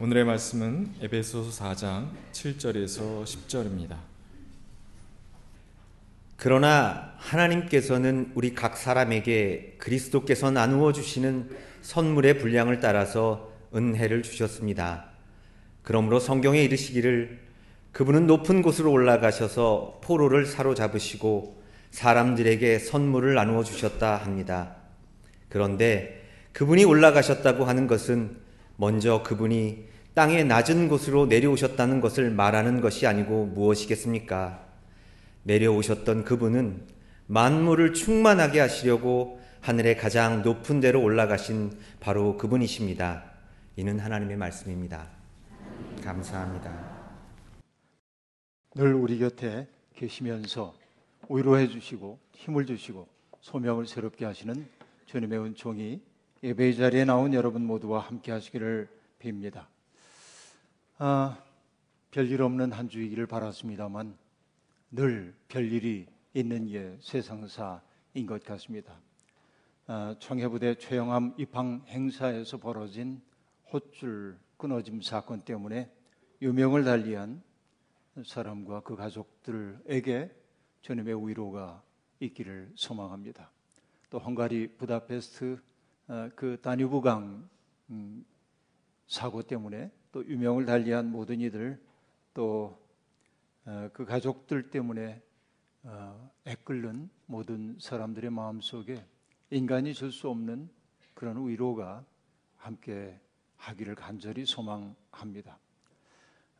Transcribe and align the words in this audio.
오늘의 0.00 0.24
말씀은 0.24 0.92
에베소서 1.02 1.64
4장 1.64 2.08
7절에서 2.32 3.22
10절입니다. 3.22 3.94
그러나 6.36 7.14
하나님께서는 7.18 8.32
우리 8.34 8.56
각 8.56 8.76
사람에게 8.76 9.76
그리스도께서 9.78 10.50
나누어 10.50 10.92
주시는 10.92 11.48
선물의 11.82 12.38
분량을 12.38 12.80
따라서 12.80 13.52
은혜를 13.72 14.24
주셨습니다. 14.24 15.10
그러므로 15.84 16.18
성경에 16.18 16.60
이르시기를 16.64 17.38
그분은 17.92 18.26
높은 18.26 18.62
곳으로 18.62 18.90
올라가셔서 18.90 20.00
포로를 20.02 20.46
사로잡으시고 20.46 21.62
사람들에게 21.92 22.80
선물을 22.80 23.34
나누어 23.34 23.62
주셨다 23.62 24.16
합니다. 24.16 24.74
그런데 25.48 26.20
그분이 26.52 26.82
올라가셨다고 26.84 27.64
하는 27.64 27.86
것은 27.86 28.42
먼저 28.76 29.22
그분이 29.22 29.84
땅의 30.14 30.44
낮은 30.44 30.88
곳으로 30.88 31.26
내려오셨다는 31.26 32.00
것을 32.00 32.30
말하는 32.30 32.80
것이 32.80 33.06
아니고 33.06 33.46
무엇이겠습니까? 33.46 34.64
내려오셨던 35.42 36.24
그분은 36.24 36.86
만물을 37.26 37.94
충만하게 37.94 38.60
하시려고 38.60 39.40
하늘의 39.60 39.96
가장 39.96 40.42
높은 40.42 40.80
데로 40.80 41.02
올라가신 41.02 41.72
바로 41.98 42.36
그분이십니다. 42.36 43.24
이는 43.76 43.98
하나님의 43.98 44.36
말씀입니다. 44.36 45.08
감사합니다. 46.04 46.94
늘 48.74 48.94
우리 48.94 49.18
곁에 49.18 49.66
계시면서 49.96 50.74
위로해 51.28 51.68
주시고 51.68 52.18
힘을 52.32 52.66
주시고 52.66 53.08
소명을 53.40 53.86
새롭게 53.86 54.24
하시는 54.24 54.66
주님의 55.06 55.38
은총이 55.38 56.00
예배의 56.44 56.76
자리에 56.76 57.06
나온 57.06 57.32
여러분 57.32 57.64
모두와 57.64 58.00
함께 58.00 58.30
하시기를 58.30 58.86
빕니다. 59.18 59.64
아, 60.98 61.42
별일 62.10 62.42
없는 62.42 62.70
한 62.70 62.90
주이기를 62.90 63.26
바랐습니다만 63.26 64.14
늘 64.90 65.34
별일이 65.48 66.04
있는 66.34 66.66
게 66.66 66.98
세상사인 67.00 68.26
것 68.26 68.44
같습니다. 68.44 68.94
아, 69.86 70.16
청해부대 70.18 70.74
최영암 70.74 71.36
입항 71.38 71.82
행사에서 71.88 72.58
벌어진 72.58 73.22
호줄 73.72 74.38
끊어짐 74.58 75.00
사건 75.00 75.40
때문에 75.46 75.90
유명을 76.42 76.84
달리한 76.84 77.42
사람과 78.22 78.80
그 78.80 78.96
가족들에게 78.96 80.30
주님의 80.82 81.26
위로가 81.26 81.82
있기를 82.20 82.70
소망합니다. 82.74 83.50
또 84.10 84.18
헝가리 84.18 84.76
부다페스트 84.76 85.54
어, 85.54 85.73
그 86.34 86.58
다뉴브강 86.60 87.48
음, 87.90 88.24
사고 89.06 89.42
때문에 89.42 89.90
또 90.12 90.24
유명을 90.26 90.66
달리한 90.66 91.10
모든 91.10 91.40
이들 91.40 91.80
또그 92.34 92.76
어, 93.64 93.90
가족들 94.06 94.70
때문에 94.70 95.22
어, 95.84 96.30
애끓는 96.46 97.08
모든 97.26 97.78
사람들의 97.80 98.30
마음 98.30 98.60
속에 98.60 99.06
인간이 99.50 99.94
줄 99.94 100.10
수 100.10 100.28
없는 100.28 100.68
그런 101.14 101.46
위로가 101.46 102.04
함께 102.56 103.18
하기를 103.56 103.94
간절히 103.94 104.44
소망합니다. 104.44 105.58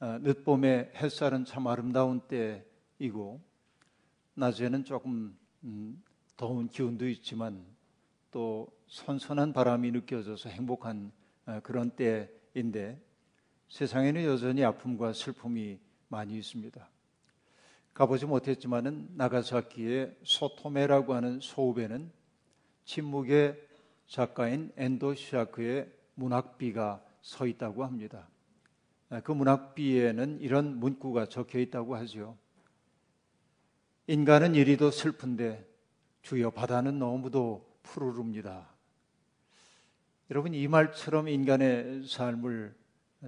늦봄의 0.00 0.92
햇살은 0.96 1.44
참 1.44 1.66
아름다운 1.66 2.20
때이고 2.20 3.40
낮에는 4.34 4.84
조금 4.84 5.36
음, 5.64 6.02
더운 6.36 6.68
기운도 6.68 7.08
있지만 7.08 7.64
또 8.34 8.66
선선한 8.88 9.52
바람이 9.52 9.92
느껴져서 9.92 10.48
행복한 10.48 11.12
어, 11.46 11.60
그런 11.62 11.90
때인데 11.90 13.00
세상에는 13.68 14.24
여전히 14.24 14.64
아픔과 14.64 15.12
슬픔이 15.12 15.78
많이 16.08 16.36
있습니다. 16.36 16.90
가보지 17.94 18.26
못했지만은 18.26 19.10
나가사키의 19.14 20.16
소토메라고 20.24 21.14
하는 21.14 21.38
소읍에는 21.38 22.10
침묵의 22.84 23.56
작가인 24.08 24.72
엔도 24.76 25.14
시아크의 25.14 25.92
문학비가 26.16 27.04
서 27.22 27.46
있다고 27.46 27.84
합니다. 27.84 28.28
아, 29.10 29.20
그 29.20 29.30
문학비에는 29.30 30.40
이런 30.40 30.80
문구가 30.80 31.26
적혀 31.26 31.60
있다고 31.60 31.94
하죠. 31.98 32.36
인간은 34.08 34.56
이리도 34.56 34.90
슬픈데 34.90 35.64
주여 36.22 36.50
바다는 36.50 36.98
너무도 36.98 37.73
푸르릅니다. 37.84 38.68
여러분 40.30 40.52
이 40.54 40.66
말처럼 40.66 41.28
인간의 41.28 42.08
삶을 42.08 42.74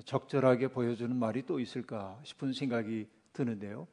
적절하게 0.05 0.69
보여주는 0.69 1.15
말이 1.15 1.47
또 1.47 1.61
있을까 1.61 2.19
싶은 2.25 2.53
생각이 2.53 3.09
드는데요. 3.33 3.87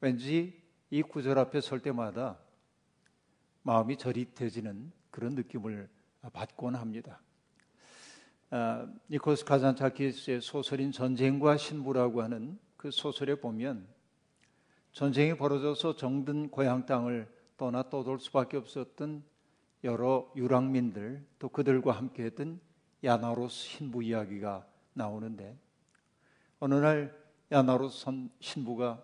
왠지 0.00 0.60
이 0.90 1.02
구절 1.02 1.38
앞에 1.38 1.60
설 1.60 1.80
때마다 1.80 2.38
마음이 3.62 3.96
저릿해지는 3.96 4.90
그런 5.10 5.34
느낌을 5.34 5.88
받곤 6.32 6.74
합니다. 6.74 7.20
아, 8.50 8.88
니코스 9.08 9.44
카잔차키스의 9.44 10.40
소설인 10.40 10.90
전쟁과 10.90 11.56
신부라고 11.56 12.22
하는 12.22 12.58
그 12.76 12.90
소설에 12.90 13.36
보면 13.36 13.86
전쟁이 14.92 15.36
벌어져서 15.36 15.94
정든 15.94 16.50
고향 16.50 16.84
땅을 16.84 17.28
떠나 17.56 17.88
떠돌 17.88 18.18
수밖에 18.18 18.56
없었던 18.56 19.22
여러 19.84 20.30
유랑민들 20.36 21.24
또 21.38 21.48
그들과 21.48 21.92
함께했던 21.92 22.60
야나로스 23.02 23.56
신부 23.56 24.02
이야기가 24.02 24.66
나오는데 24.92 25.56
어느 26.58 26.74
날 26.74 27.18
야나로스 27.50 28.06
신부가 28.40 29.02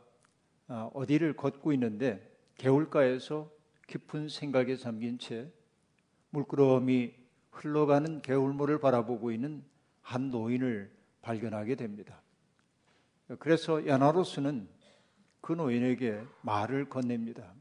아, 0.68 0.90
어디를 0.94 1.36
걷고 1.36 1.72
있는데 1.72 2.36
개울가에서 2.56 3.50
깊은 3.86 4.28
생각에 4.28 4.76
잠긴 4.76 5.18
채 5.18 5.50
물끄러미 6.30 7.14
흘러가는 7.50 8.20
개울물을 8.20 8.80
바라보고 8.80 9.30
있는 9.30 9.64
한 10.02 10.30
노인을 10.30 10.90
발견하게 11.22 11.76
됩니다. 11.76 12.20
그래서 13.38 13.86
야나로스는 13.86 14.68
그 15.40 15.52
노인에게 15.52 16.22
말을 16.42 16.88
건넵니다. 16.88 17.54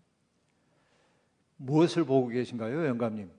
무엇을 1.58 2.06
보고 2.06 2.28
계신가요, 2.28 2.88
영감님? 2.88 3.30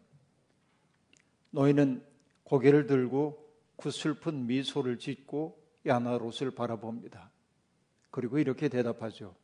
노인은 1.51 2.05
고개를 2.45 2.87
들고 2.87 3.45
구슬픈 3.77 4.47
미소를 4.47 4.99
짓고 4.99 5.59
야나롯을 5.85 6.53
바라봅니다. 6.55 7.31
그리고 8.11 8.39
이렇게 8.39 8.69
대답하죠. 8.69 9.35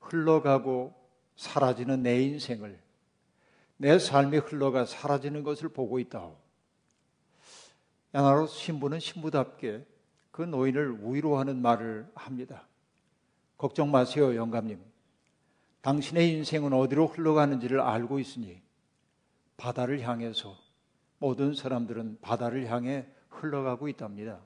흘러가고 0.00 0.94
사라지는 1.36 2.02
내 2.02 2.22
인생을 2.22 2.80
내 3.78 3.98
삶이 3.98 4.38
흘러가 4.38 4.86
사라지는 4.86 5.42
것을 5.42 5.68
보고 5.68 5.98
있다오. 5.98 6.36
야나롯 8.14 8.48
신부는 8.48 9.00
신부답게 9.00 9.84
그 10.30 10.42
노인을 10.42 10.98
위로하는 11.02 11.60
말을 11.60 12.10
합니다. 12.14 12.66
걱정 13.58 13.90
마세요, 13.90 14.34
영감님. 14.34 14.80
당신의 15.86 16.30
인생은 16.32 16.72
어디로 16.72 17.06
흘러가는지를 17.06 17.80
알고 17.80 18.18
있으니 18.18 18.60
바다를 19.56 20.00
향해서 20.00 20.58
모든 21.20 21.54
사람들은 21.54 22.18
바다를 22.20 22.68
향해 22.68 23.06
흘러가고 23.28 23.88
있답니다. 23.88 24.40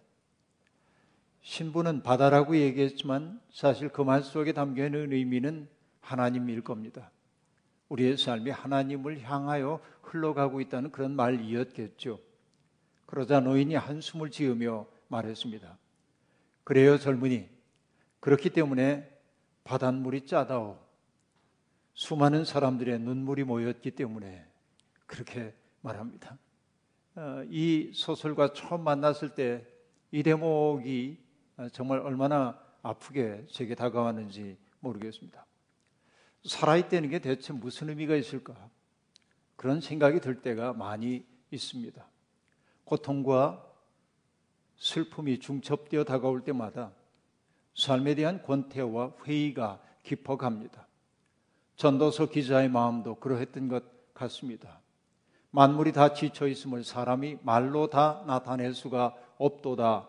신부는 1.40 2.02
바다라고 2.02 2.58
얘기했지만 2.58 3.40
사실 3.50 3.88
그 3.88 4.02
말 4.02 4.22
속에 4.22 4.52
담겨 4.52 4.84
있는 4.84 5.14
의미는 5.14 5.66
하나님일 6.02 6.60
겁니다. 6.60 7.10
우리의 7.88 8.18
삶이 8.18 8.50
하나님을 8.50 9.22
향하여 9.22 9.80
흘러가고 10.02 10.60
있다는 10.60 10.92
그런 10.92 11.16
말이었겠죠. 11.16 12.20
그러자 13.06 13.40
노인이 13.40 13.74
한숨을 13.76 14.30
지으며 14.30 14.86
말했습니다. 15.08 15.78
그래요, 16.64 16.98
젊은이. 16.98 17.48
그렇기 18.20 18.50
때문에 18.50 19.10
바닷물이 19.64 20.26
짜다오. 20.26 20.89
수많은 21.94 22.44
사람들의 22.44 23.00
눈물이 23.00 23.44
모였기 23.44 23.92
때문에 23.92 24.46
그렇게 25.06 25.54
말합니다. 25.80 26.38
어, 27.16 27.44
이 27.48 27.90
소설과 27.94 28.52
처음 28.52 28.84
만났을 28.84 29.34
때 29.34 29.80
이 30.12 30.22
대목이 30.22 31.18
정말 31.72 32.00
얼마나 32.00 32.58
아프게 32.82 33.46
제게 33.48 33.74
다가왔는지 33.74 34.58
모르겠습니다. 34.80 35.46
살아있다는 36.44 37.10
게 37.10 37.18
대체 37.20 37.52
무슨 37.52 37.90
의미가 37.90 38.16
있을까? 38.16 38.70
그런 39.56 39.80
생각이 39.80 40.20
들 40.20 40.40
때가 40.40 40.72
많이 40.72 41.24
있습니다. 41.50 42.04
고통과 42.84 43.64
슬픔이 44.76 45.38
중첩되어 45.38 46.04
다가올 46.04 46.42
때마다 46.42 46.92
삶에 47.76 48.14
대한 48.14 48.42
권태와 48.42 49.12
회의가 49.24 49.80
깊어갑니다. 50.02 50.88
전도서 51.80 52.26
기자의 52.26 52.68
마음도 52.68 53.14
그러했던 53.14 53.68
것 53.68 54.12
같습니다. 54.12 54.80
만물이 55.50 55.92
다 55.92 56.12
지쳐 56.12 56.46
있음을 56.46 56.84
사람이 56.84 57.38
말로 57.42 57.88
다 57.88 58.22
나타낼 58.26 58.74
수가 58.74 59.16
없도다. 59.38 60.06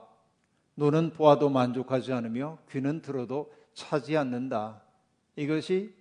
눈은 0.76 1.12
보아도 1.12 1.50
만족하지 1.50 2.12
않으며 2.12 2.58
귀는 2.70 3.02
들어도 3.02 3.54
차지 3.74 4.18
않는다. 4.18 4.82
이것이 5.38 5.96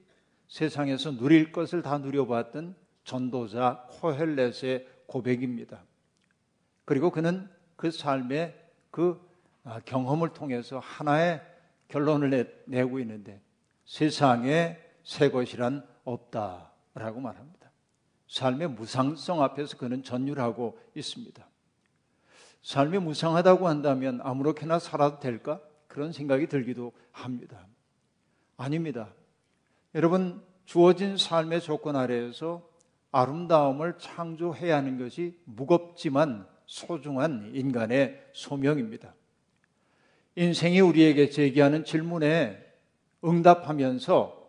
세상에서 0.48 1.16
누릴 1.16 1.52
것을 1.52 1.82
다 1.82 1.98
누려봤던 1.98 2.74
전도자 3.04 3.86
코헬렛의 3.90 4.88
고백입니다. 5.06 5.84
그리고 6.84 7.12
그는 7.12 7.48
그 7.76 7.92
삶의 7.92 8.60
그 8.90 9.24
아, 9.62 9.78
경험을 9.84 10.30
통해서 10.30 10.80
하나의 10.80 11.40
결론을 11.86 12.64
내, 12.66 12.82
고 12.82 12.98
있는데 12.98 13.40
세상에 13.84 14.89
새 15.02 15.30
것이란 15.30 15.86
없다라고 16.04 17.20
말합니다. 17.20 17.70
삶의 18.28 18.70
무상성 18.70 19.42
앞에서 19.42 19.76
그는 19.76 20.02
전율하고 20.02 20.78
있습니다. 20.94 21.46
삶이 22.62 22.98
무상하다고 22.98 23.66
한다면 23.66 24.20
아무렇게나 24.22 24.78
살아도 24.78 25.18
될까? 25.18 25.60
그런 25.88 26.12
생각이 26.12 26.46
들기도 26.46 26.92
합니다. 27.10 27.66
아닙니다. 28.56 29.12
여러분, 29.94 30.42
주어진 30.64 31.16
삶의 31.16 31.62
조건 31.62 31.96
아래에서 31.96 32.62
아름다움을 33.10 33.98
창조해야 33.98 34.76
하는 34.76 34.98
것이 34.98 35.36
무겁지만 35.44 36.46
소중한 36.66 37.50
인간의 37.54 38.24
소명입니다. 38.32 39.14
인생이 40.36 40.80
우리에게 40.80 41.30
제기하는 41.30 41.84
질문에 41.84 42.64
응답하면서 43.24 44.39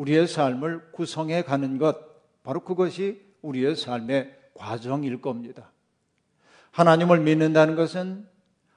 우리의 0.00 0.26
삶을 0.26 0.92
구성해 0.92 1.42
가는 1.42 1.76
것, 1.76 1.98
바로 2.42 2.60
그것이 2.60 3.20
우리의 3.42 3.76
삶의 3.76 4.34
과정일 4.54 5.20
겁니다. 5.20 5.72
하나님을 6.70 7.20
믿는다는 7.20 7.76
것은 7.76 8.26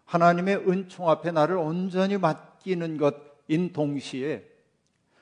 하나님의 0.04 0.68
은총 0.68 1.10
앞에 1.10 1.31
나를 1.31 1.56
온전히 1.58 2.18
맡기는 2.18 2.98
것인 2.98 3.72
동시에 3.72 4.46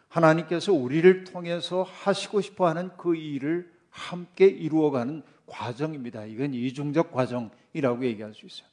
하나님께서 0.07 0.73
우리를 0.73 1.23
통해서 1.25 1.83
하시고 1.83 2.41
싶어 2.41 2.67
하는 2.67 2.89
그 2.97 3.15
일을 3.15 3.71
함께 3.91 4.47
이루어가는 4.47 5.21
과정입니다. 5.45 6.25
이건 6.25 6.55
이중적 6.55 7.11
과정이라고 7.11 8.05
얘기할 8.05 8.33
수 8.33 8.47
있어요. 8.47 8.67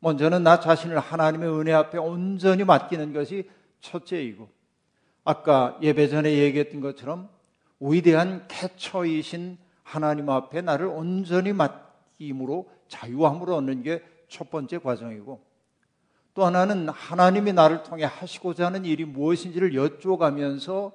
먼저는 0.00 0.42
나 0.42 0.60
자신을 0.60 0.98
하나님의 0.98 1.48
은혜 1.48 1.72
앞에 1.72 1.96
온전히 1.96 2.62
맡기는 2.62 3.14
것이 3.14 3.48
첫째이고, 3.80 4.48
아까 5.24 5.78
예배 5.82 6.08
전에 6.08 6.32
얘기했던 6.32 6.80
것처럼 6.80 7.28
위대한 7.80 8.46
캐처이신 8.48 9.58
하나님 9.82 10.30
앞에 10.30 10.60
나를 10.60 10.86
온전히 10.86 11.52
맡김으로 11.52 12.70
자유함을 12.88 13.50
얻는 13.50 13.82
게 13.82 14.14
첫 14.34 14.50
번째 14.50 14.78
과정이고 14.78 15.40
또 16.34 16.44
하나는 16.44 16.88
하나님이 16.88 17.52
나를 17.52 17.84
통해 17.84 18.04
하시고자 18.04 18.66
하는 18.66 18.84
일이 18.84 19.04
무엇인지를 19.04 19.72
여쭤가면서 19.72 20.92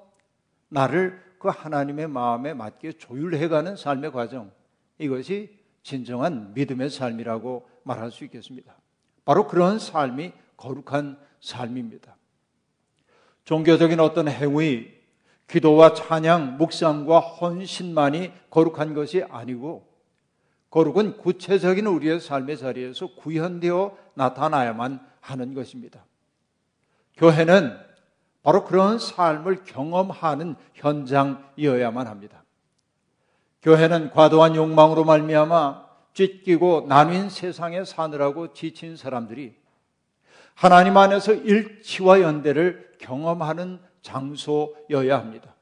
나를 0.67 1.23
그 1.39 1.47
하나님의 1.47 2.09
마음에 2.09 2.53
맞게 2.53 2.93
조율해가는 2.93 3.77
삶의 3.77 4.11
과정 4.11 4.51
이것이 4.97 5.57
진정한 5.83 6.53
믿음의 6.53 6.89
삶이라고 6.89 7.69
말할 7.83 8.11
수 8.11 8.25
있겠습니다. 8.25 8.75
바로 9.23 9.47
그런 9.47 9.79
삶이 9.79 10.33
거룩한 10.57 11.17
삶입니다. 11.39 12.17
종교적인 13.50 14.00
어떤 14.00 14.28
행위, 14.28 14.94
기도와 15.48 15.96
찬양, 15.96 16.57
묵상과 16.57 17.19
헌신만이 17.19 18.31
거룩한 18.51 18.94
것이 18.94 19.24
아니고 19.28 19.90
거룩은 20.69 21.18
구체적인 21.18 21.88
우리의 21.88 22.19
삶의 22.19 22.60
자리에서 22.60 23.16
구현되어 23.16 23.98
나타나야만 24.13 25.00
하는 25.22 25.56
것입니다. 25.56 26.06
교회는 27.18 27.75
바로 28.44 28.66
그런 28.66 29.00
삶을 29.00 29.63
경험하는 29.63 30.56
현장이어야만 30.75 32.06
합니다. 32.06 32.44
교회는 33.63 34.12
과도한 34.12 34.56
욕망으로 34.56 35.06
말미암아 35.06 35.88
찢기고 36.13 36.86
나뉜 36.88 37.31
세상에 37.31 37.84
사느라고 37.84 38.54
지친 38.54 38.96
사람들이 38.96 39.56
하나님 40.59 40.97
안에서 40.97 41.33
일치와 41.33 42.19
연대를 42.19 42.95
경험하는 43.00 43.79
장소여야 44.01 45.17
합니다. 45.17 45.56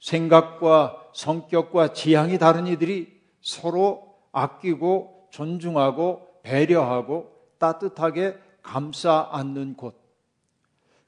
생각과 0.00 1.10
성격과 1.14 1.92
지향이 1.92 2.36
다른 2.38 2.66
이들이 2.66 3.22
서로 3.40 4.16
아끼고 4.32 5.28
존중하고 5.30 6.40
배려하고 6.42 7.30
따뜻하게 7.58 8.40
감싸 8.60 9.28
안는 9.30 9.76
곳. 9.76 9.94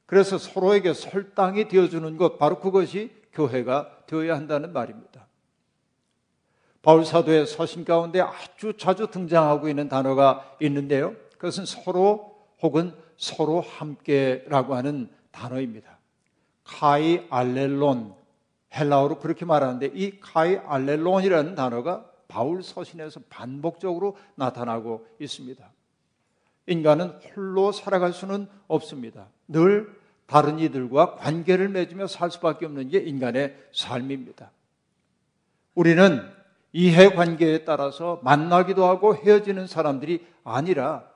그래서 0.06 0.38
서로에게 0.38 0.94
설당이 0.94 1.67
되어주는 1.67 2.17
것, 2.17 2.38
바로 2.38 2.61
그것이 2.61 3.11
교회가 3.32 4.05
되어야 4.06 4.37
한다는 4.37 4.73
말입니다. 4.73 5.26
바울 6.81 7.05
사도의 7.05 7.49
서신 7.49 7.85
가운데 7.85 8.20
아주 8.20 8.76
자주 8.76 9.08
등장하고 9.08 9.69
있는 9.69 9.88
단어가 9.88 10.49
있는데요. 10.61 11.17
그것은 11.32 11.67
서로 11.67 12.34
혹은 12.64 12.94
서로 13.19 13.61
함께라고 13.61 14.75
하는 14.75 15.11
단어입니다. 15.31 15.99
카이 16.64 17.26
알렐론, 17.28 18.14
헬라어로 18.75 19.19
그렇게 19.19 19.44
말하는데 19.44 19.90
이 19.94 20.19
카이 20.19 20.56
알렐론이라는 20.56 21.55
단어가 21.56 22.11
바울 22.26 22.62
서신에서 22.62 23.20
반복적으로 23.28 24.16
나타나고 24.34 25.06
있습니다. 25.20 25.62
인간은 26.66 27.11
홀로 27.37 27.70
살아갈 27.70 28.14
수는 28.14 28.49
없습니다. 28.66 29.28
늘 29.46 29.94
다른 30.25 30.58
이들과 30.58 31.16
관계를 31.16 31.69
맺으며 31.69 32.06
살 32.06 32.31
수밖에 32.31 32.64
없는 32.64 32.88
게 32.88 32.99
인간의 32.99 33.55
삶입니다. 33.72 34.50
우리는 35.75 36.22
이해 36.72 37.11
관계에 37.11 37.64
따라서 37.64 38.20
만나기도 38.25 38.87
하고 38.87 39.14
헤어지는 39.14 39.66
사람들이 39.66 40.26
아니라 40.44 41.13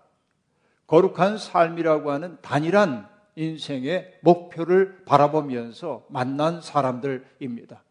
거룩한 0.89 1.39
삶이라고 1.39 2.11
하는 2.11 2.39
단일한 2.43 3.09
인생의 3.37 4.19
목표를 4.23 5.05
바라보면서 5.05 6.07
만난 6.09 6.61
사람들입니다. 6.61 7.85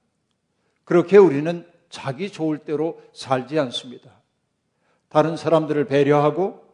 그렇게 0.84 1.18
우리는 1.18 1.66
자기 1.90 2.30
좋을 2.30 2.58
대로 2.60 3.02
살지 3.14 3.58
않습니다. 3.60 4.12
다른 5.08 5.38
사람들을 5.38 5.86
배려하고 5.86 6.66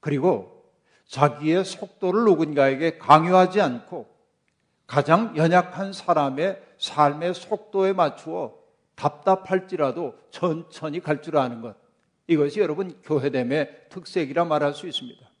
그리고 0.00 0.64
자기의 1.06 1.64
속도를 1.64 2.24
누군가에게 2.24 2.98
강요하지 2.98 3.60
않고 3.60 4.08
가장 4.86 5.36
연약한 5.36 5.92
사람의 5.92 6.60
삶의 6.78 7.34
속도에 7.34 7.92
맞추어 7.92 8.54
답답할지라도 8.94 10.14
천천히 10.30 11.00
갈 11.00 11.20
줄 11.22 11.36
아는 11.36 11.60
것. 11.60 11.76
이것이 12.26 12.60
여러분 12.60 13.00
교회됨의 13.02 13.88
특색이라 13.90 14.46
말할 14.46 14.74
수 14.74 14.86
있습니다. 14.88 15.35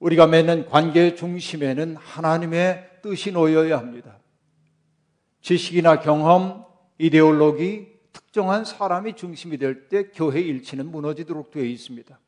우리가 0.00 0.26
맺는 0.26 0.66
관계의 0.66 1.16
중심에는 1.16 1.96
하나님의 1.96 3.00
뜻이 3.02 3.32
놓여야 3.32 3.78
합니다. 3.78 4.18
지식이나 5.40 6.00
경험, 6.00 6.64
이데올로기, 6.98 7.98
특정한 8.12 8.64
사람이 8.64 9.14
중심이 9.14 9.58
될 9.58 9.88
때 9.88 10.08
교회 10.10 10.40
일치는 10.40 10.90
무너지도록 10.90 11.50
되어 11.50 11.64
있습니다. 11.64 12.18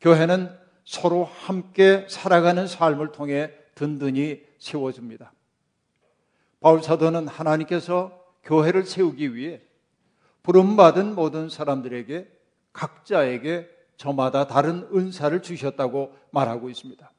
교회는 0.00 0.50
서로 0.84 1.24
함께 1.24 2.06
살아가는 2.08 2.66
삶을 2.66 3.12
통해 3.12 3.52
든든히 3.74 4.42
세워집니다. 4.58 5.32
바울 6.60 6.82
사도는 6.82 7.28
하나님께서 7.28 8.18
교회를 8.42 8.84
세우기 8.84 9.34
위해 9.34 9.60
부름받은 10.42 11.14
모든 11.14 11.48
사람들에게 11.48 12.26
각자에게 12.72 13.68
저마다 13.98 14.46
다른 14.46 14.88
은사를 14.94 15.42
주셨다고 15.42 16.16
말하고 16.30 16.70
있습니다. 16.70 17.12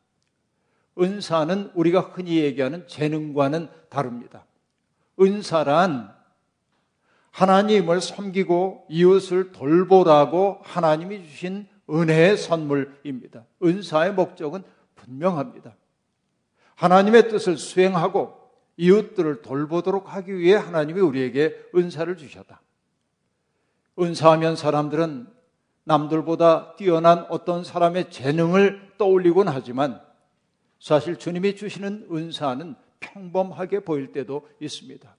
은사는 0.97 1.71
우리가 1.75 1.99
흔히 1.99 2.37
얘기하는 2.37 2.87
재능과는 2.87 3.69
다릅니다. 3.89 4.45
은사란 5.19 6.13
하나님을 7.31 8.01
섬기고 8.01 8.87
이웃을 8.89 9.51
돌보라고 9.51 10.59
하나님이 10.63 11.23
주신 11.23 11.67
은혜의 11.89 12.37
선물입니다. 12.37 13.45
은사의 13.61 14.13
목적은 14.13 14.63
분명합니다. 14.95 15.75
하나님의 16.75 17.29
뜻을 17.29 17.57
수행하고 17.57 18.39
이웃들을 18.77 19.41
돌보도록 19.41 20.13
하기 20.13 20.37
위해 20.37 20.55
하나님이 20.55 21.01
우리에게 21.01 21.55
은사를 21.75 22.15
주셨다. 22.15 22.61
은사하면 23.99 24.55
사람들은 24.55 25.38
남들보다 25.89 26.75
뛰어난 26.75 27.25
어떤 27.29 27.63
사람의 27.63 28.11
재능을 28.11 28.91
떠올리곤 28.99 29.47
하지만 29.47 29.99
사실 30.79 31.17
주님이 31.17 31.55
주시는 31.55 32.09
은사는 32.11 32.75
평범하게 32.99 33.79
보일 33.79 34.11
때도 34.11 34.47
있습니다. 34.59 35.15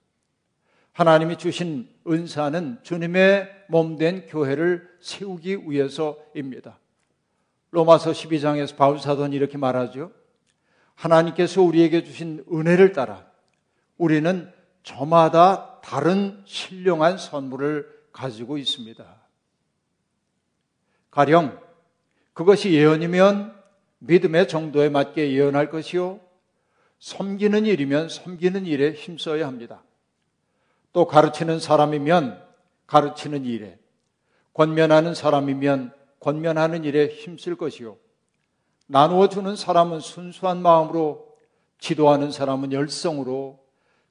하나님이 0.93 1.39
주신 1.39 1.89
은사는 2.07 2.79
주님의 2.85 3.65
몸된 3.69 4.27
교회를 4.27 4.89
세우기 5.01 5.69
위해서입니다. 5.69 6.79
로마서 7.73 8.13
12장에서 8.13 8.77
바울 8.77 9.01
사도는 9.01 9.33
이렇게 9.33 9.59
말하죠. 9.59 10.13
하나님께서 10.95 11.63
우리에게 11.63 12.05
주신 12.05 12.45
은혜를 12.53 12.93
따라 12.93 13.27
우리는 13.99 14.53
저마다 14.85 15.81
다른 15.81 16.43
신령한 16.45 17.19
선물을 17.19 17.89
가지고 18.13 18.57
있습니다. 18.57 19.20
가령 21.11 21.61
그것이 22.33 22.73
예언이면 22.73 23.55
믿음의 23.99 24.49
정도에 24.49 24.89
맞게 24.89 25.33
예언할 25.33 25.71
것이요. 25.71 26.21
섬기는 26.99 27.67
일이면 27.67 28.09
섬기는 28.09 28.67
일에 28.67 28.93
힘써야 28.93 29.47
합니다. 29.47 29.83
또 30.93 31.07
가르치는 31.07 31.61
사람이면 31.61 32.43
가르치는 32.87 33.45
일에, 33.45 33.79
권면하는 34.53 35.15
사람이면 35.15 35.93
권면하는 36.19 36.85
일에 36.85 37.09
힘쓸 37.09 37.57
것이요. 37.57 37.97
나누어 38.87 39.29
주는 39.29 39.55
사람은 39.55 40.01
순수한 40.01 40.61
마음으로, 40.61 41.37
지도하는 41.79 42.33
사람은 42.33 42.73
열성으로, 42.73 43.59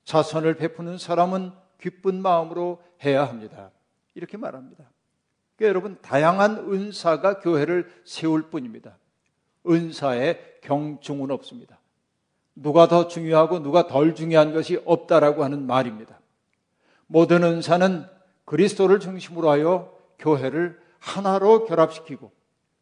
자선을 0.06 0.56
베푸는 0.56 0.98
사람은 0.98 1.52
기쁜 1.80 2.22
마음으로 2.22 2.82
해야 3.04 3.28
합니다. 3.28 3.72
이렇게 4.16 4.38
말합니다. 4.38 4.90
그러니까 5.60 5.68
여러분, 5.68 5.98
다양한 6.02 6.72
은사가 6.72 7.42
교회를 7.42 7.92
세울 8.06 8.44
뿐입니다. 8.44 8.98
은사에 9.68 10.40
경중은 10.62 11.32
없습니다. 11.32 11.82
누가 12.56 12.88
더 12.88 13.10
중요하고 13.10 13.60
누가 13.60 13.86
덜 13.86 14.16
중요한 14.16 14.54
것이 14.54 14.82
없다라고 14.86 15.44
하는 15.44 15.68
말입니다. 15.68 16.18
모든 17.08 17.44
은사는 17.44 18.06
그리스도를 18.46 19.02
중심으로 19.02 19.50
하여 19.50 19.94
교회를 20.18 20.80
하나로 21.00 21.66
결합시키고 21.66 22.32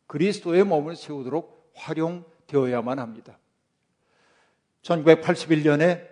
그리스도의 0.05 0.63
몸을 0.63 0.95
세우도록 0.95 1.71
활용되어야만 1.73 2.99
합니다. 2.99 3.39
1981년에 4.83 6.07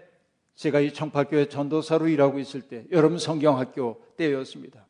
제가 0.55 0.79
이 0.79 0.91
청파교회 0.91 1.47
전도사로 1.47 2.07
일하고 2.07 2.39
있을 2.39 2.61
때 2.61 2.85
여러분 2.91 3.19
성경학교 3.19 4.01
때였습니다. 4.17 4.87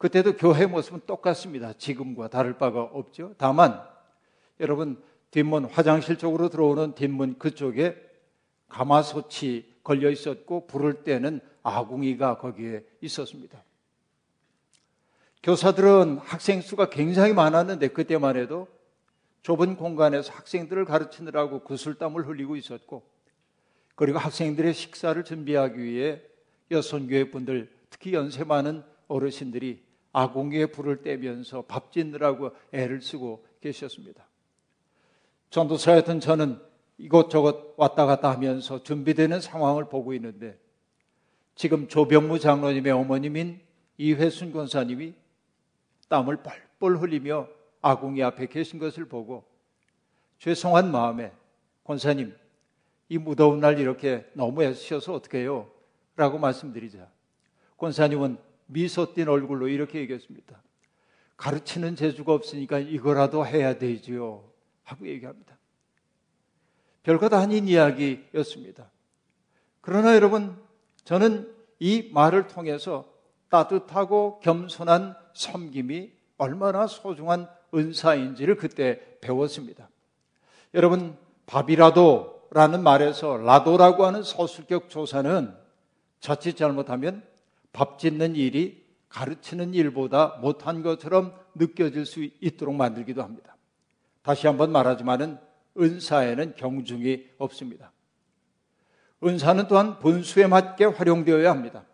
그때도 0.00 0.38
교회 0.38 0.64
모습은 0.64 1.02
똑같습니다. 1.06 1.74
지금과 1.74 2.28
다를 2.28 2.56
바가 2.56 2.80
없죠. 2.80 3.34
다만 3.36 3.86
여러분 4.58 4.98
뒷문 5.30 5.66
화장실 5.66 6.16
쪽으로 6.16 6.48
들어오는 6.48 6.94
뒷문 6.94 7.38
그쪽에 7.38 7.96
가마솥이 8.70 9.66
걸려 9.84 10.08
있었고 10.08 10.66
부를 10.66 11.04
때는 11.04 11.40
아궁이가 11.62 12.38
거기에 12.38 12.82
있었습니다. 13.02 13.62
교사들은 15.42 16.16
학생 16.16 16.62
수가 16.62 16.88
굉장히 16.88 17.34
많았는데 17.34 17.88
그때만 17.88 18.38
해도 18.38 18.68
좁은 19.42 19.76
공간에서 19.76 20.32
학생들을 20.32 20.86
가르치느라고 20.86 21.60
구슬땀을 21.60 22.26
흘리고 22.26 22.56
있었고 22.56 23.02
그리고 23.96 24.18
학생들의 24.18 24.72
식사를 24.72 25.22
준비하기 25.22 25.78
위해 25.78 26.22
여선교회 26.70 27.30
분들 27.30 27.70
특히 27.90 28.14
연세 28.14 28.44
많은 28.44 28.82
어르신들이 29.08 29.89
아궁이에 30.12 30.66
불을 30.66 31.02
떼면서 31.02 31.62
밥 31.62 31.92
짓느라고 31.92 32.50
애를 32.72 33.00
쓰고 33.00 33.44
계셨습니다. 33.60 34.26
전도사였던 35.50 36.20
저는 36.20 36.60
이곳저곳 36.98 37.74
왔다 37.76 38.06
갔다 38.06 38.30
하면서 38.30 38.82
준비되는 38.82 39.40
상황을 39.40 39.88
보고 39.88 40.12
있는데 40.14 40.58
지금 41.54 41.88
조병무 41.88 42.38
장로님의 42.38 42.92
어머님인 42.92 43.60
이회순 43.98 44.52
권사님이 44.52 45.14
땀을 46.08 46.42
뻘뻘 46.42 46.96
흘리며 46.98 47.48
아궁이 47.82 48.22
앞에 48.22 48.46
계신 48.46 48.78
것을 48.78 49.06
보고 49.06 49.44
죄송한 50.38 50.90
마음에 50.90 51.32
권사님 51.84 52.34
이 53.08 53.18
무더운 53.18 53.60
날 53.60 53.78
이렇게 53.78 54.24
너무 54.34 54.62
애쓰셔서 54.62 55.14
어떻게 55.14 55.38
해요? 55.38 55.70
라고 56.16 56.38
말씀드리자 56.38 57.08
권사님은 57.76 58.38
미소 58.72 59.14
띤 59.14 59.28
얼굴로 59.28 59.68
이렇게 59.68 60.00
얘기했습니다. 60.00 60.62
가르치는 61.36 61.96
재주가 61.96 62.32
없으니까 62.34 62.78
이거라도 62.78 63.46
해야 63.46 63.78
되지요. 63.78 64.44
하고 64.84 65.08
얘기합니다. 65.08 65.58
별것 67.02 67.32
아닌 67.32 67.66
이야기였습니다. 67.66 68.90
그러나 69.80 70.14
여러분, 70.14 70.60
저는 71.04 71.52
이 71.78 72.10
말을 72.12 72.46
통해서 72.46 73.10
따뜻하고 73.48 74.40
겸손한 74.40 75.16
섬김이 75.34 76.12
얼마나 76.36 76.86
소중한 76.86 77.48
은사인지를 77.74 78.56
그때 78.56 79.18
배웠습니다. 79.20 79.88
여러분, 80.74 81.16
밥이라도 81.46 82.48
라는 82.52 82.82
말에서 82.82 83.38
라도라고 83.38 84.04
하는 84.04 84.22
서술격 84.22 84.90
조사는 84.90 85.54
자칫 86.20 86.56
잘못하면 86.56 87.29
밥 87.72 87.98
짓는 87.98 88.36
일이 88.36 88.84
가르치는 89.08 89.74
일보다 89.74 90.38
못한 90.40 90.82
것처럼 90.82 91.34
느껴질 91.54 92.06
수 92.06 92.22
있도록 92.40 92.74
만들기도 92.74 93.22
합니다. 93.22 93.56
다시 94.22 94.46
한번 94.46 94.70
말하지만은 94.72 95.38
은사에는 95.78 96.54
경중이 96.56 97.26
없습니다. 97.38 97.92
은사는 99.22 99.68
또한 99.68 99.98
본수에 99.98 100.46
맞게 100.46 100.84
활용되어야 100.86 101.50
합니다. 101.50 101.84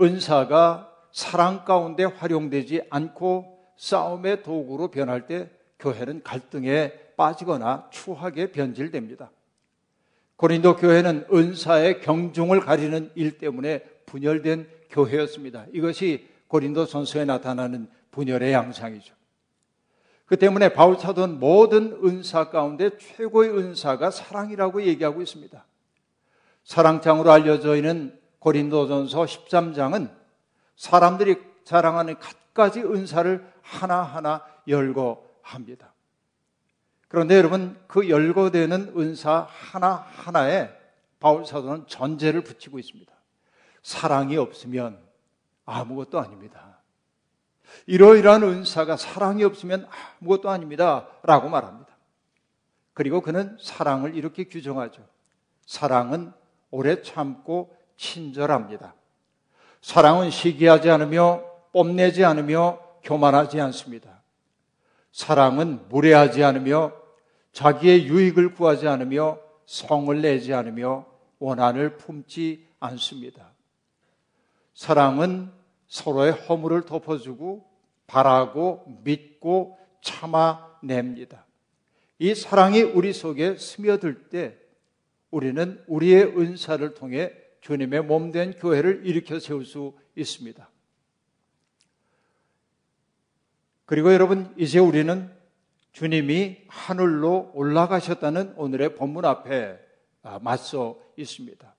은사가 0.00 0.92
사랑 1.12 1.64
가운데 1.64 2.04
활용되지 2.04 2.82
않고 2.90 3.58
싸움의 3.76 4.42
도구로 4.42 4.88
변할 4.88 5.26
때 5.26 5.50
교회는 5.78 6.22
갈등에 6.22 6.92
빠지거나 7.16 7.88
추하게 7.90 8.52
변질됩니다. 8.52 9.30
고린도 10.36 10.76
교회는 10.76 11.26
은사의 11.32 12.00
경중을 12.00 12.60
가리는 12.60 13.10
일 13.14 13.38
때문에 13.38 13.84
분열된 14.06 14.68
교회였습니다. 14.90 15.66
이것이 15.72 16.28
고린도 16.48 16.86
선서에 16.86 17.24
나타나는 17.24 17.88
분열의 18.10 18.52
양상이죠. 18.52 19.14
그 20.26 20.36
때문에 20.36 20.72
바울 20.72 20.98
사도는 20.98 21.40
모든 21.40 21.98
은사 22.04 22.50
가운데 22.50 22.96
최고의 22.96 23.50
은사가 23.50 24.10
사랑이라고 24.10 24.82
얘기하고 24.84 25.20
있습니다. 25.20 25.64
사랑장으로 26.64 27.30
알려져 27.30 27.76
있는 27.76 28.18
고린도전서 28.38 29.24
13장은 29.24 30.10
사람들이 30.76 31.36
자랑하는 31.64 32.18
갖가지 32.18 32.80
은사를 32.80 33.46
하나하나 33.60 34.44
열거합니다. 34.66 35.92
그런데 37.08 37.36
여러분 37.36 37.78
그 37.86 38.08
열거되는 38.08 38.94
은사 38.96 39.46
하나하나에 39.50 40.70
바울 41.20 41.44
사도는 41.44 41.86
전제를 41.86 42.42
붙이고 42.42 42.78
있습니다. 42.78 43.12
사랑이 43.82 44.36
없으면 44.36 44.98
아무것도 45.64 46.18
아닙니다. 46.20 46.78
이러이러한 47.86 48.42
은사가 48.42 48.96
사랑이 48.96 49.44
없으면 49.44 49.88
아무것도 50.20 50.50
아닙니다. 50.50 51.08
라고 51.22 51.48
말합니다. 51.48 51.92
그리고 52.94 53.20
그는 53.20 53.56
사랑을 53.60 54.14
이렇게 54.14 54.44
규정하죠. 54.44 55.02
사랑은 55.66 56.32
오래 56.70 57.02
참고 57.02 57.74
친절합니다. 57.96 58.94
사랑은 59.80 60.30
시기하지 60.30 60.90
않으며 60.90 61.42
뽐내지 61.72 62.24
않으며 62.24 62.78
교만하지 63.02 63.60
않습니다. 63.60 64.22
사랑은 65.10 65.88
무례하지 65.88 66.44
않으며 66.44 66.92
자기의 67.52 68.06
유익을 68.06 68.54
구하지 68.54 68.88
않으며 68.88 69.38
성을 69.66 70.20
내지 70.20 70.54
않으며 70.54 71.06
원한을 71.38 71.96
품지 71.96 72.66
않습니다. 72.80 73.51
사랑은 74.74 75.50
서로의 75.88 76.32
허물을 76.32 76.82
덮어주고 76.86 77.70
바라고 78.06 78.84
믿고 79.04 79.78
참아냅니다. 80.02 81.46
이 82.18 82.34
사랑이 82.34 82.82
우리 82.82 83.12
속에 83.12 83.56
스며들 83.56 84.28
때 84.28 84.56
우리는 85.30 85.82
우리의 85.86 86.38
은사를 86.38 86.94
통해 86.94 87.32
주님의 87.60 88.02
몸 88.02 88.32
된 88.32 88.52
교회를 88.54 89.06
일으켜 89.06 89.38
세울 89.38 89.64
수 89.64 89.94
있습니다. 90.16 90.68
그리고 93.84 94.12
여러분, 94.12 94.52
이제 94.56 94.78
우리는 94.78 95.30
주님이 95.92 96.62
하늘로 96.68 97.50
올라가셨다는 97.54 98.54
오늘의 98.56 98.94
본문 98.94 99.24
앞에 99.24 99.78
아, 100.22 100.38
맞서 100.38 100.98
있습니다. 101.16 101.74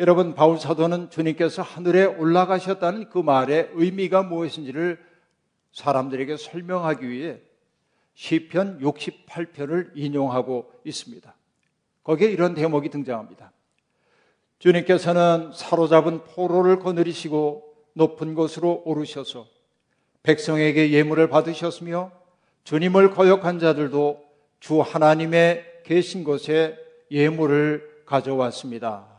여러분 0.00 0.36
바울 0.36 0.60
사도는 0.60 1.10
주님께서 1.10 1.62
하늘에 1.62 2.04
올라가셨다는 2.04 3.08
그 3.08 3.18
말의 3.18 3.70
의미가 3.72 4.22
무엇인지를 4.22 5.04
사람들에게 5.72 6.36
설명하기 6.36 7.08
위해 7.08 7.40
시편 8.14 8.78
68편을 8.78 9.90
인용하고 9.96 10.70
있습니다. 10.84 11.34
거기에 12.04 12.30
이런 12.30 12.54
대목이 12.54 12.90
등장합니다. 12.90 13.50
주님께서는 14.60 15.50
사로잡은 15.52 16.22
포로를 16.22 16.78
거느리시고 16.78 17.74
높은 17.94 18.34
곳으로 18.34 18.82
오르셔서 18.84 19.46
백성에게 20.22 20.92
예물을 20.92 21.28
받으셨으며 21.28 22.12
주님을 22.62 23.10
거역한 23.10 23.58
자들도 23.58 24.24
주 24.60 24.80
하나님의 24.80 25.82
계신 25.84 26.22
곳에 26.22 26.78
예물을 27.10 28.02
가져왔습니다. 28.06 29.17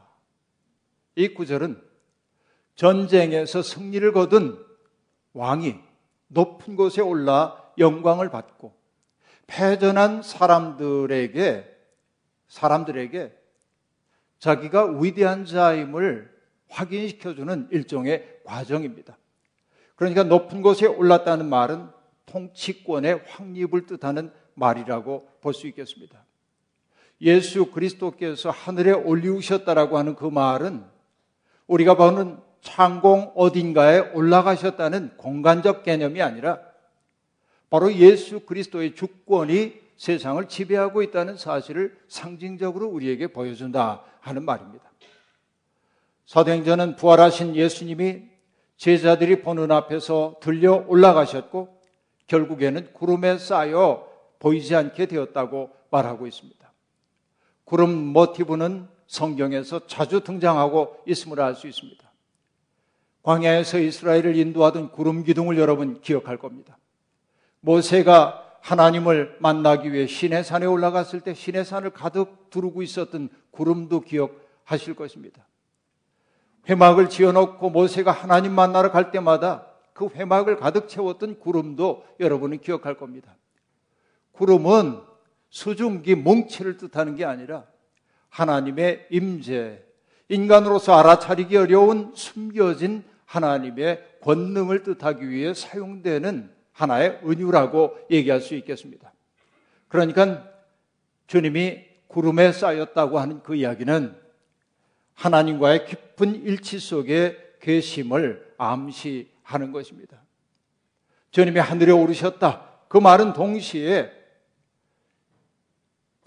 이 1.16 1.30
구절은 1.30 1.82
전쟁에서 2.76 3.62
승리를 3.62 4.12
거둔 4.14 4.64
왕이 5.34 5.76
높은 6.28 6.76
곳에 6.76 7.02
올라 7.02 7.62
영광을 7.78 8.30
받고 8.30 8.74
패전한 9.48 10.22
사람들에게 10.22 11.78
사람들에게 12.48 13.38
자기가 14.40 15.00
위대한 15.00 15.46
자임을 15.46 16.34
확인시켜주는 16.70 17.70
일종의 17.72 18.42
과정입니다. 18.46 19.18
그러니까 19.96 20.24
높은 20.24 20.62
곳에 20.62 20.86
올랐다는 20.86 21.48
말은 21.50 21.90
통치권의 22.26 23.24
확립을 23.28 23.86
뜻하는 23.86 24.32
말이라고 24.54 25.28
볼 25.42 25.54
수 25.54 25.68
있겠습니다. 25.68 26.24
예수 27.22 27.66
그리스도께서 27.72 28.50
하늘에 28.50 28.92
올리우셨다라고 28.92 29.98
하는 29.98 30.16
그 30.16 30.26
말은 30.26 30.86
우리가 31.70 31.94
보는 31.96 32.38
창공 32.62 33.32
어딘가에 33.36 34.12
올라가셨다는 34.14 35.12
공간적 35.18 35.84
개념이 35.84 36.22
아니라 36.22 36.60
바로 37.70 37.94
예수 37.94 38.42
그리스도의 38.42 38.96
주권이 38.96 39.80
세상을 39.96 40.48
지배하고 40.48 41.04
있다는 41.04 41.38
사실을 41.38 41.98
상징적으로 42.08 42.88
우리에게 42.88 43.28
보여준다 43.28 44.04
하는 44.20 44.44
말입니다. 44.44 44.90
사도행전은 46.26 46.96
부활하신 46.96 47.56
예수님이 47.56 48.24
제자들이 48.78 49.42
보는 49.42 49.72
앞에서 49.72 50.38
들려 50.42 50.84
올라가셨고 50.88 51.80
결국에는 52.28 52.94
구름에 52.94 53.38
쌓여 53.38 54.08
보이지 54.40 54.76
않게 54.76 55.06
되었다고 55.08 55.70
말하고 55.92 56.28
있습니다. 56.28 56.72
구름 57.66 57.92
모티브는 57.92 58.88
성경에서 59.10 59.88
자주 59.88 60.22
등장하고 60.22 61.02
있음을 61.08 61.42
알 61.42 61.56
수 61.56 61.68
있습니다. 61.68 62.10
광야에서 63.24 63.80
이스라엘을 63.80 64.36
인도하던 64.36 64.92
구름 64.92 65.24
기둥을 65.24 65.58
여러분 65.58 66.00
기억할 66.00 66.38
겁니다. 66.38 66.78
모세가 67.60 68.58
하나님을 68.62 69.38
만나기 69.40 69.92
위해 69.92 70.06
신의 70.06 70.44
산에 70.44 70.68
올라갔을 70.68 71.22
때 71.22 71.34
신의 71.34 71.66
산을 71.66 71.90
가득 71.90 72.52
두르고 72.52 72.84
있었던 72.84 73.30
구름도 73.50 74.02
기억하실 74.02 74.96
것입니다. 74.96 75.46
회막을 76.70 77.10
지어놓고 77.10 77.72
모세가 77.72 78.12
하나님 78.12 78.54
만나러 78.54 78.92
갈 78.92 79.10
때마다 79.10 79.66
그 79.94 80.08
회막을 80.10 80.58
가득 80.58 80.88
채웠던 80.88 81.40
구름도 81.40 82.06
여러분은 82.20 82.60
기억할 82.60 82.96
겁니다. 82.96 83.36
구름은 84.34 85.02
수증기 85.50 86.14
뭉치를 86.14 86.78
뜻하는 86.78 87.16
게 87.16 87.26
아니라 87.26 87.66
하나님의 88.30 89.08
임재, 89.10 89.84
인간으로서 90.30 90.98
알아차리기 90.98 91.58
어려운 91.58 92.12
숨겨진 92.16 93.04
하나님의 93.26 94.04
권능을 94.22 94.84
뜻하기 94.84 95.30
위해 95.30 95.54
사용되는 95.54 96.52
하나의 96.72 97.20
은유라고 97.24 97.98
얘기할 98.10 98.42
수 98.42 98.56
있겠습니다. 98.56 99.12
그러니까 99.88 100.48
주님이 101.28 101.84
구름에 102.08 102.52
쌓였다고 102.52 103.20
하는 103.20 103.44
그 103.44 103.56
이야기는 103.56 104.16
하나님과의 105.14 105.86
깊은 105.86 106.44
일치 106.44 106.80
속에 106.80 107.38
계심을 107.60 108.54
암시하는 108.58 109.72
것입니다. 109.72 110.22
주님이 111.32 111.60
하늘에 111.60 111.92
오르셨다. 111.92 112.68
그 112.88 112.98
말은 112.98 113.34
동시에 113.34 114.12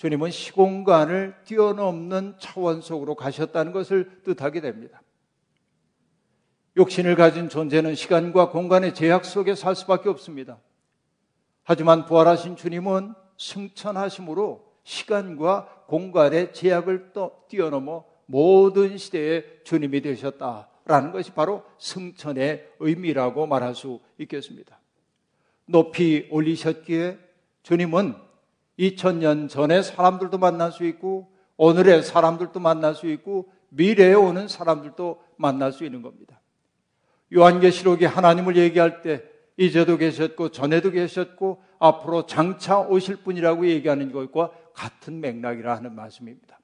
주님은 0.03 0.33
시공간을 0.33 1.33
뛰어넘는 1.45 2.35
차원 2.41 2.81
속으로 2.81 3.15
가셨다는 3.15 3.71
것을 3.71 4.25
뜻하게 4.25 4.61
됩니다. 4.61 5.01
욕신을 6.77 7.15
가진 7.15 7.49
존재는 7.49 7.95
시간과 7.95 8.51
공간의 8.51 8.97
제약 8.97 9.25
속에 9.25 9.55
살 9.55 9.77
수밖에 9.77 10.09
없습니다. 10.09 10.59
하지만 11.63 12.05
부활하신 12.05 12.57
주님은 12.57 13.15
승천하심으로 13.39 14.73
시간과 14.83 15.85
공간의 15.87 16.53
제약을 16.53 17.13
뛰어넘어 17.47 18.05
모든 18.27 18.99
시대의 18.99 19.61
주님이 19.63 20.01
되셨다라는 20.01 21.13
것이 21.13 21.31
바로 21.33 21.63
승천의 21.79 22.73
의미라고 22.81 23.47
말할 23.47 23.77
수 23.77 24.01
있겠습니다. 24.19 24.81
높이 25.67 26.27
올리셨기에 26.33 27.21
주님은 27.63 28.32
2000년 28.79 29.49
전에 29.49 29.83
사람들도 29.83 30.39
만날 30.39 30.73
수 30.73 30.85
있고 30.85 31.33
오늘의 31.57 32.03
사람들도 32.03 32.59
만날 32.61 32.95
수 32.95 33.07
있고 33.09 33.53
미래에 33.69 34.15
오는 34.15 34.49
사람들도 34.49 35.23
만날 35.37 35.73
수 35.73 35.85
있는 35.85 36.03
겁니다. 36.03 36.41
요한계시록이 37.35 38.05
하나님을 38.05 38.57
얘기할 38.57 39.03
때 39.03 39.23
이제도 39.57 39.97
계셨고 39.97 40.51
전에도 40.51 40.91
계셨고 40.91 41.63
앞으로 41.79 42.27
장차 42.27 42.81
오실 42.81 43.17
분이라고 43.17 43.67
얘기하는 43.67 44.13
것과 44.13 44.53
같은 44.75 45.21
맥락이라 45.21 45.77
하는 45.77 45.95
말씀입니다. 45.95 46.59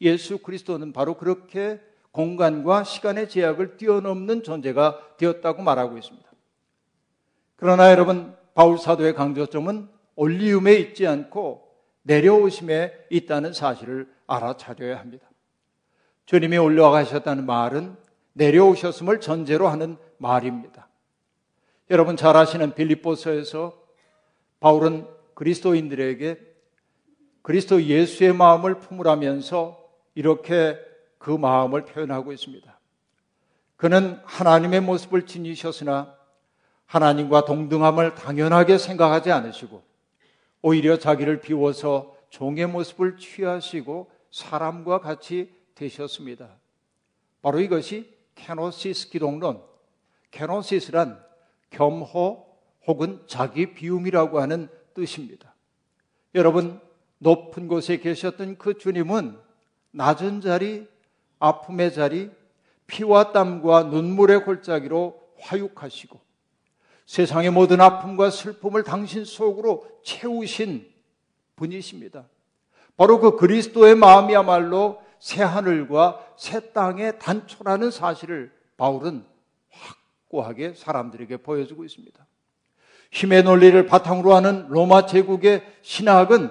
예수 0.00 0.38
그리스도는 0.38 0.92
바로 0.92 1.16
그렇게 1.16 1.80
공간과 2.10 2.84
시간의 2.84 3.28
제약을 3.28 3.76
뛰어넘는 3.76 4.42
존재가 4.42 5.16
되었다고 5.16 5.62
말하고 5.62 5.96
있습니다. 5.96 6.30
그러나 7.56 7.90
여러분 7.90 8.36
바울 8.54 8.78
사도의 8.78 9.14
강조점은 9.14 9.88
올리움에 10.16 10.74
있지 10.74 11.06
않고 11.06 11.68
내려오심에 12.02 13.06
있다는 13.10 13.52
사실을 13.52 14.12
알아차려야 14.26 14.98
합니다. 14.98 15.26
주님이 16.26 16.58
올라가셨다는 16.58 17.46
말은 17.46 17.96
내려오셨음을 18.34 19.20
전제로 19.20 19.68
하는 19.68 19.96
말입니다. 20.18 20.88
여러분 21.90 22.16
잘 22.16 22.36
아시는 22.36 22.74
빌립보서에서 22.74 23.78
바울은 24.60 25.06
그리스도인들에게 25.34 26.38
그리스도 27.42 27.82
예수의 27.82 28.32
마음을 28.32 28.78
품으라면서 28.78 29.82
이렇게 30.14 30.78
그 31.18 31.30
마음을 31.30 31.84
표현하고 31.84 32.32
있습니다. 32.32 32.78
그는 33.76 34.20
하나님의 34.24 34.80
모습을 34.80 35.26
지니셨으나 35.26 36.14
하나님과 36.86 37.44
동등함을 37.44 38.14
당연하게 38.14 38.78
생각하지 38.78 39.32
않으시고 39.32 39.82
오히려 40.62 40.98
자기를 40.98 41.40
비워서 41.40 42.16
종의 42.30 42.66
모습을 42.68 43.16
취하시고 43.16 44.10
사람과 44.30 45.00
같이 45.00 45.52
되셨습니다. 45.74 46.48
바로 47.42 47.60
이것이 47.60 48.16
kenosis 48.36 49.10
기독론, 49.10 49.62
kenosis란 50.30 51.22
겸호 51.70 52.46
혹은 52.86 53.22
자기 53.26 53.74
비움이라고 53.74 54.40
하는 54.40 54.68
뜻입니다. 54.94 55.54
여러분, 56.34 56.80
높은 57.18 57.68
곳에 57.68 57.98
계셨던 57.98 58.58
그 58.58 58.78
주님은 58.78 59.38
낮은 59.90 60.40
자리, 60.40 60.86
아픔의 61.38 61.92
자리, 61.92 62.30
피와 62.86 63.32
땀과 63.32 63.84
눈물의 63.84 64.44
골짜기로 64.44 65.20
화육하시고 65.38 66.20
세상의 67.12 67.50
모든 67.50 67.82
아픔과 67.82 68.30
슬픔을 68.30 68.84
당신 68.84 69.26
속으로 69.26 69.86
채우신 70.02 70.90
분이십니다. 71.56 72.24
바로 72.96 73.20
그 73.20 73.36
그리스도의 73.36 73.96
마음이야말로 73.96 75.02
새 75.18 75.42
하늘과 75.42 76.24
새 76.38 76.72
땅의 76.72 77.18
단초라는 77.18 77.90
사실을 77.90 78.50
바울은 78.78 79.26
확고하게 79.68 80.72
사람들에게 80.72 81.36
보여주고 81.36 81.84
있습니다. 81.84 82.26
힘의 83.10 83.42
논리를 83.42 83.84
바탕으로 83.84 84.34
하는 84.34 84.66
로마 84.68 85.04
제국의 85.04 85.66
신학은 85.82 86.50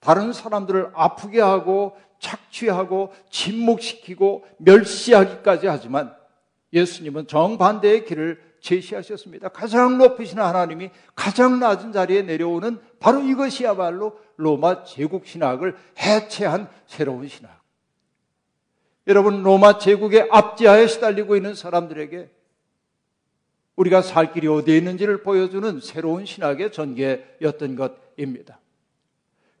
다른 0.00 0.34
사람들을 0.34 0.90
아프게 0.92 1.40
하고 1.40 1.96
착취하고 2.18 3.14
침묵시키고 3.30 4.44
멸시하기까지 4.58 5.66
하지만 5.66 6.14
예수님은 6.74 7.26
정반대의 7.26 8.04
길을 8.04 8.53
제시하셨습니다. 8.64 9.50
가장 9.50 9.98
높으신 9.98 10.38
하나님이 10.38 10.90
가장 11.14 11.60
낮은 11.60 11.92
자리에 11.92 12.22
내려오는 12.22 12.80
바로 12.98 13.20
이것이야말로 13.20 14.18
로마 14.36 14.84
제국 14.84 15.26
신학을 15.26 15.76
해체한 15.98 16.68
새로운 16.86 17.28
신학. 17.28 17.62
여러분 19.06 19.42
로마 19.42 19.76
제국의 19.76 20.28
압제하에 20.30 20.86
시달리고 20.86 21.36
있는 21.36 21.54
사람들에게 21.54 22.30
우리가 23.76 24.00
살 24.00 24.32
길이 24.32 24.48
어디에 24.48 24.78
있는지를 24.78 25.22
보여주는 25.22 25.80
새로운 25.80 26.24
신학의 26.24 26.72
전개였던 26.72 27.76
것입니다. 27.76 28.60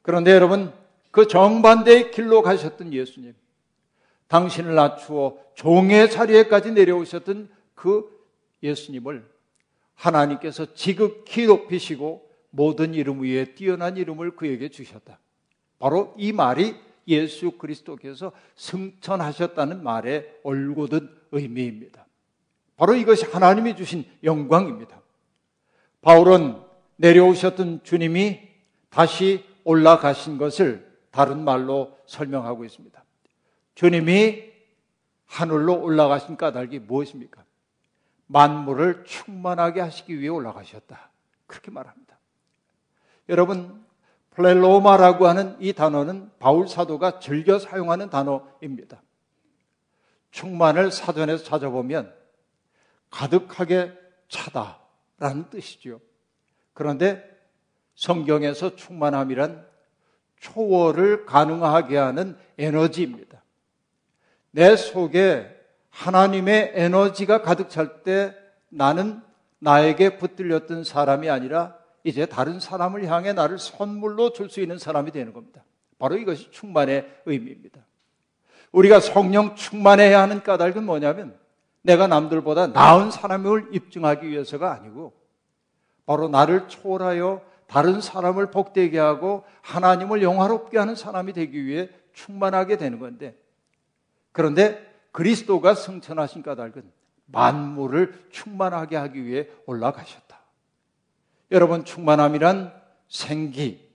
그런데 0.00 0.32
여러분 0.32 0.72
그 1.10 1.28
정반대의 1.28 2.10
길로 2.10 2.40
가셨던 2.40 2.94
예수님, 2.94 3.34
당신을 4.28 4.74
낮추어 4.74 5.36
종의 5.54 6.10
자리에까지 6.10 6.72
내려오셨던 6.72 7.50
그 7.74 8.13
예수님을 8.64 9.24
하나님께서 9.94 10.74
지극히 10.74 11.46
높이시고 11.46 12.28
모든 12.50 12.94
이름 12.94 13.22
위에 13.22 13.54
뛰어난 13.54 13.96
이름을 13.96 14.32
그에게 14.36 14.68
주셨다. 14.68 15.18
바로 15.78 16.14
이 16.16 16.32
말이 16.32 16.74
예수 17.06 17.52
그리스도께서 17.52 18.32
승천하셨다는 18.56 19.82
말의 19.82 20.40
올곧은 20.42 21.08
의미입니다. 21.32 22.06
바로 22.76 22.94
이것이 22.94 23.26
하나님이 23.26 23.76
주신 23.76 24.04
영광입니다. 24.22 25.00
바울은 26.00 26.60
내려오셨던 26.96 27.84
주님이 27.84 28.40
다시 28.88 29.44
올라가신 29.64 30.38
것을 30.38 30.90
다른 31.10 31.44
말로 31.44 31.96
설명하고 32.06 32.64
있습니다. 32.64 33.04
주님이 33.74 34.44
하늘로 35.26 35.82
올라가신 35.82 36.36
까닭이 36.36 36.80
무엇입니까? 36.80 37.44
만물을 38.26 39.04
충만하게 39.04 39.80
하시기 39.80 40.18
위해 40.18 40.28
올라가셨다. 40.28 41.10
그렇게 41.46 41.70
말합니다. 41.70 42.18
여러분, 43.28 43.84
플렐로마라고 44.30 45.26
하는 45.26 45.56
이 45.60 45.72
단어는 45.72 46.30
바울 46.38 46.66
사도가 46.66 47.20
즐겨 47.20 47.58
사용하는 47.58 48.10
단어입니다. 48.10 49.00
충만을 50.30 50.90
사전에서 50.90 51.44
찾아보면 51.44 52.12
가득하게 53.10 53.92
차다라는 54.28 55.50
뜻이죠. 55.50 56.00
그런데 56.72 57.24
성경에서 57.94 58.74
충만함이란 58.74 59.64
초월을 60.40 61.24
가능하게 61.24 61.96
하는 61.96 62.36
에너지입니다. 62.58 63.44
내 64.50 64.74
속에 64.74 65.53
하나님의 65.94 66.72
에너지가 66.74 67.42
가득 67.42 67.70
찰 67.70 68.02
때 68.02 68.34
나는 68.68 69.22
나에게 69.60 70.18
붙들렸던 70.18 70.84
사람이 70.84 71.30
아니라 71.30 71.76
이제 72.02 72.26
다른 72.26 72.60
사람을 72.60 73.06
향해 73.06 73.32
나를 73.32 73.58
선물로 73.58 74.32
줄 74.32 74.50
수 74.50 74.60
있는 74.60 74.78
사람이 74.78 75.12
되는 75.12 75.32
겁니다. 75.32 75.64
바로 75.98 76.16
이것이 76.16 76.50
충만의 76.50 77.08
의미입니다. 77.24 77.80
우리가 78.72 78.98
성령 79.00 79.54
충만해야 79.54 80.20
하는 80.20 80.42
까닭은 80.42 80.84
뭐냐면 80.84 81.38
내가 81.82 82.08
남들보다 82.08 82.68
나은 82.68 83.10
사람을 83.10 83.68
입증하기 83.72 84.28
위해서가 84.28 84.72
아니고 84.72 85.12
바로 86.06 86.28
나를 86.28 86.66
초월하여 86.68 87.40
다른 87.68 88.00
사람을 88.00 88.50
복되게 88.50 88.98
하고 88.98 89.44
하나님을 89.62 90.22
영화롭게 90.22 90.76
하는 90.76 90.96
사람이 90.96 91.32
되기 91.32 91.64
위해 91.64 91.88
충만하게 92.12 92.76
되는 92.76 92.98
건데 92.98 93.36
그런데 94.32 94.93
그리스도가 95.14 95.76
승천하신 95.76 96.42
까닭은 96.42 96.90
만물을 97.26 98.30
충만하게 98.32 98.96
하기 98.96 99.24
위해 99.24 99.46
올라가셨다. 99.64 100.40
여러분 101.52 101.84
충만함이란 101.84 102.74
생기, 103.06 103.88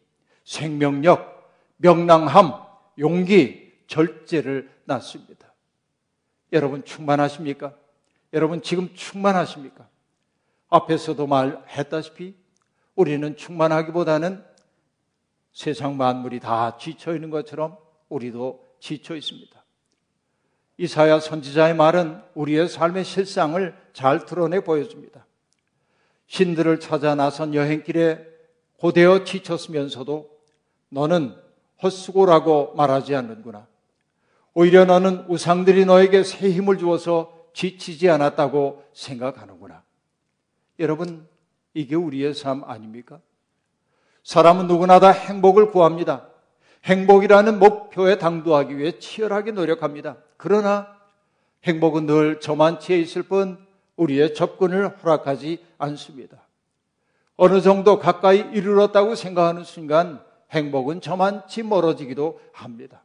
생명력, 0.45 1.51
명랑함, 1.75 2.53
용기, 2.99 3.83
절제를 3.87 4.71
낳습니다. 4.85 5.53
여러분 6.53 6.85
충만하십니까? 6.85 7.73
여러분 8.31 8.61
지금 8.61 8.93
충만하십니까? 8.95 9.89
앞에서도 10.69 11.27
말했다시피 11.27 12.33
우리는 12.95 13.35
충만하기보다는 13.35 14.41
세상 15.51 15.97
만물이 15.97 16.39
다 16.39 16.77
지쳐 16.77 17.13
있는 17.13 17.29
것처럼 17.29 17.77
우리도 18.07 18.65
지쳐 18.79 19.17
있습니다. 19.17 19.58
이사야 20.79 21.19
선지자의 21.19 21.75
말은 21.75 22.21
우리의 22.35 22.69
삶의 22.69 23.03
실상을 23.03 23.75
잘 23.91 24.25
드러내 24.25 24.61
보여줍니다. 24.61 25.25
신들을 26.27 26.79
찾아 26.79 27.15
나선 27.15 27.53
여행길에 27.53 28.25
고되어 28.77 29.25
지쳤으면서도 29.25 30.29
너는 30.87 31.35
헛수고라고 31.83 32.75
말하지 32.75 33.13
않는구나. 33.13 33.67
오히려 34.53 34.85
너는 34.85 35.25
우상들이 35.27 35.83
너에게 35.83 36.23
새 36.23 36.49
힘을 36.49 36.77
주어서 36.77 37.33
지치지 37.53 38.09
않았다고 38.09 38.81
생각하는구나. 38.93 39.83
여러분, 40.79 41.27
이게 41.73 41.95
우리의 41.95 42.33
삶 42.33 42.63
아닙니까? 42.63 43.19
사람은 44.23 44.67
누구나 44.67 45.01
다 45.01 45.11
행복을 45.11 45.71
구합니다. 45.71 46.29
행복이라는 46.85 47.59
목표에 47.59 48.17
당도하기 48.17 48.77
위해 48.77 48.97
치열하게 48.97 49.51
노력합니다. 49.51 50.15
그러나 50.39 50.87
행복은 51.65 52.05
늘 52.05 52.39
저만치에 52.39 52.97
있을 52.97 53.23
뿐 53.23 53.59
우리의 53.97 54.33
접근을 54.33 54.87
허락하지 54.87 55.61
않습니다. 55.77 56.37
어느 57.35 57.59
정도 57.59 57.99
가까이 57.99 58.39
이르렀다고 58.39 59.15
생각하는 59.15 59.65
순간 59.65 60.23
행복은 60.51 61.01
저만치 61.01 61.63
멀어지기도 61.63 62.39
합니다. 62.53 63.03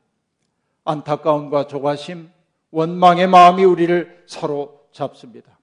안타까움과 0.84 1.66
조바심, 1.66 2.30
원망의 2.70 3.26
마음이 3.26 3.64
우리를 3.64 4.24
서로 4.26 4.86
잡습니다. 4.92 5.58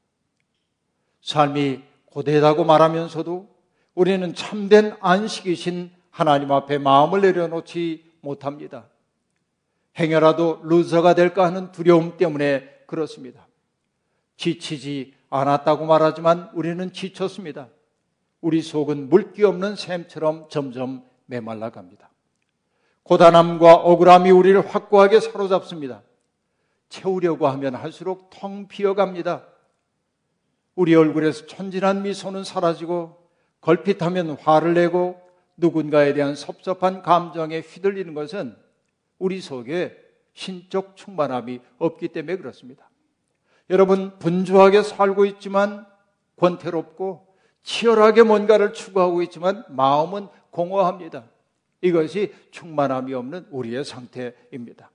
삶이 1.22 1.84
고되다고 2.08 2.66
말하면서도 2.66 3.48
우리는 3.96 4.36
참된 4.36 4.98
안식이신 5.00 5.92
하나님 6.10 6.52
앞에 6.52 6.80
마음을 6.80 7.22
내려놓지 7.22 8.12
못합니다. 8.20 8.91
행여라도 10.00 10.62
루저가 10.64 11.16
될까 11.16 11.46
하는 11.46 11.72
두려움 11.72 12.18
때문에 12.18 12.70
그렇습니다. 12.88 13.48
지치지 14.38 15.14
않았다고 15.30 15.86
말하지만 15.86 16.50
우리는 16.54 16.92
지쳤습니다. 16.92 17.70
우리 18.42 18.62
속은 18.62 19.10
물기 19.10 19.44
없는 19.44 19.76
샘처럼 19.76 20.48
점점 20.50 21.04
메말라 21.26 21.70
갑니다. 21.70 22.10
고단함과 23.04 23.76
억울함이 23.76 24.32
우리를 24.32 24.68
확고하게 24.68 25.20
사로잡습니다. 25.20 26.02
채우려고 26.90 27.48
하면 27.48 27.76
할수록 27.76 28.30
텅 28.32 28.68
비어갑니다. 28.68 29.46
우리 30.76 30.96
얼굴에서 30.96 31.46
천진한 31.46 32.04
미소는 32.04 32.44
사라지고 32.44 33.18
걸핏하면 33.62 34.32
화를 34.32 34.74
내고 34.74 35.22
누군가에 35.58 36.14
대한 36.14 36.36
섭섭한 36.36 37.02
감정에 37.02 37.60
휘둘리는 37.60 38.14
것은 38.14 38.56
우리 39.22 39.40
속에 39.40 39.96
신적 40.34 40.98
충만함이 40.98 41.60
없기 41.78 42.08
때문에 42.08 42.38
그렇습니다. 42.38 42.90
여러분, 43.70 44.18
분주하게 44.18 44.82
살고 44.82 45.26
있지만 45.26 45.86
권태롭고 46.38 47.28
치열하게 47.62 48.24
뭔가를 48.24 48.74
추구하고 48.74 49.22
있지만 49.22 49.64
마음은 49.70 50.28
공허합니다. 50.50 51.26
이것이 51.82 52.34
충만함이 52.50 53.14
없는 53.14 53.48
우리의 53.52 53.86
상태입니다. 53.86 54.90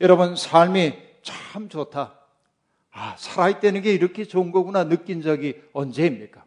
여러분, 0.00 0.34
삶이 0.34 0.94
참 1.22 1.68
좋다. 1.68 2.18
아, 2.90 3.14
살아있다는 3.18 3.82
게 3.82 3.92
이렇게 3.92 4.24
좋은 4.24 4.50
거구나 4.50 4.88
느낀 4.88 5.20
적이 5.20 5.60
언제입니까? 5.74 6.42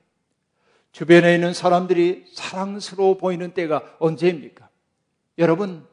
주변에 0.92 1.36
있는 1.36 1.54
사람들이 1.54 2.26
사랑스러워 2.34 3.18
보이는 3.18 3.54
때가 3.54 3.98
언제입니까? 4.00 4.68
여러분, 5.38 5.88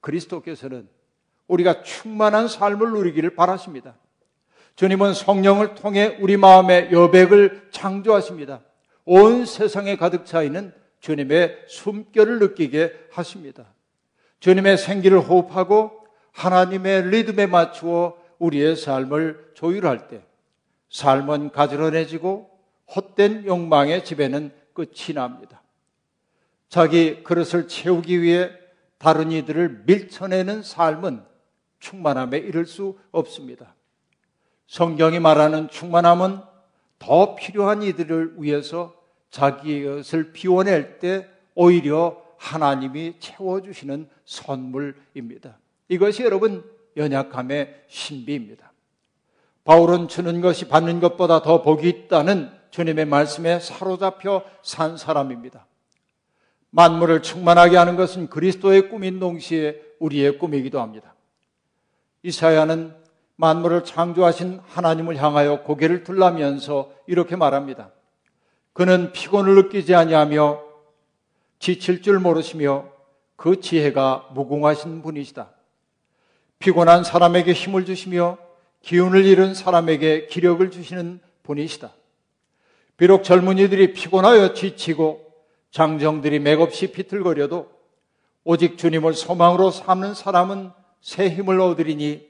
그리스도께서는 0.00 0.88
우리가 1.46 1.82
충만한 1.82 2.48
삶을 2.48 2.90
누리기를 2.92 3.34
바라십니다. 3.34 3.96
주님은 4.76 5.14
성령을 5.14 5.74
통해 5.74 6.16
우리 6.20 6.36
마음의 6.36 6.92
여백을 6.92 7.68
창조하십니다. 7.70 8.60
온 9.04 9.44
세상에 9.44 9.96
가득 9.96 10.24
차 10.24 10.42
있는 10.42 10.72
주님의 11.00 11.64
숨결을 11.66 12.38
느끼게 12.38 13.08
하십니다. 13.10 13.66
주님의 14.38 14.78
생기를 14.78 15.18
호흡하고 15.20 16.06
하나님의 16.32 17.10
리듬에 17.10 17.46
맞추어 17.46 18.16
우리의 18.38 18.76
삶을 18.76 19.52
조율할 19.54 20.08
때 20.08 20.22
삶은 20.88 21.50
가지런해지고 21.50 22.50
헛된 22.94 23.46
욕망의 23.46 24.04
집에는 24.04 24.52
끝이 24.72 25.14
납니다. 25.14 25.62
자기 26.68 27.22
그릇을 27.22 27.68
채우기 27.68 28.22
위해 28.22 28.50
다른 29.00 29.32
이들을 29.32 29.84
밀쳐내는 29.86 30.62
삶은 30.62 31.24
충만함에 31.78 32.36
이를 32.36 32.66
수 32.66 32.98
없습니다. 33.10 33.74
성경이 34.66 35.18
말하는 35.18 35.70
충만함은 35.70 36.40
더 36.98 37.34
필요한 37.34 37.82
이들을 37.82 38.34
위해서 38.36 38.94
자기의 39.30 39.86
것을 39.86 40.32
비워낼 40.32 40.98
때 40.98 41.26
오히려 41.54 42.22
하나님이 42.36 43.14
채워주시는 43.20 44.08
선물입니다. 44.26 45.58
이것이 45.88 46.22
여러분 46.22 46.62
연약함의 46.98 47.84
신비입니다. 47.88 48.70
바울은 49.64 50.08
주는 50.08 50.42
것이 50.42 50.68
받는 50.68 51.00
것보다 51.00 51.40
더 51.40 51.62
복이 51.62 51.88
있다는 51.88 52.50
주님의 52.70 53.06
말씀에 53.06 53.60
사로잡혀 53.60 54.44
산 54.62 54.98
사람입니다. 54.98 55.66
만물을 56.70 57.22
충만하게 57.22 57.76
하는 57.76 57.96
것은 57.96 58.28
그리스도의 58.28 58.88
꿈인 58.88 59.18
동시에 59.18 59.80
우리의 59.98 60.38
꿈이기도 60.38 60.80
합니다. 60.80 61.14
이사야는 62.22 62.94
만물을 63.36 63.84
창조하신 63.84 64.60
하나님을 64.66 65.16
향하여 65.16 65.62
고개를 65.62 66.04
들라면서 66.04 66.92
이렇게 67.06 67.36
말합니다. 67.36 67.90
그는 68.72 69.12
피곤을 69.12 69.54
느끼지 69.56 69.94
아니하며 69.94 70.62
지칠 71.58 72.02
줄 72.02 72.18
모르시며 72.18 72.88
그 73.36 73.60
지혜가 73.60 74.28
무궁하신 74.34 75.02
분이시다. 75.02 75.50
피곤한 76.58 77.04
사람에게 77.04 77.52
힘을 77.52 77.86
주시며 77.86 78.38
기운을 78.82 79.24
잃은 79.24 79.54
사람에게 79.54 80.26
기력을 80.26 80.70
주시는 80.70 81.20
분이시다. 81.42 81.92
비록 82.96 83.24
젊은이들이 83.24 83.94
피곤하여 83.94 84.52
지치고 84.52 85.29
장정들이 85.70 86.38
맥없이 86.40 86.90
비틀거려도 86.92 87.70
오직 88.44 88.78
주님을 88.78 89.14
소망으로 89.14 89.70
삼는 89.70 90.14
사람은 90.14 90.72
새 91.00 91.28
힘을 91.28 91.60
얻으리니 91.60 92.28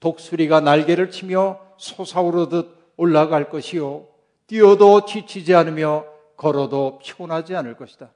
독수리가 0.00 0.60
날개를 0.60 1.10
치며 1.10 1.60
솟아오르듯 1.76 2.76
올라갈 2.96 3.50
것이요. 3.50 4.06
뛰어도 4.46 5.04
지치지 5.04 5.54
않으며 5.54 6.06
걸어도 6.36 6.98
피곤하지 7.02 7.54
않을 7.56 7.76
것이다. 7.76 8.10